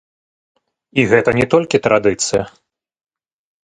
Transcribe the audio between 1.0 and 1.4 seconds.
І гэта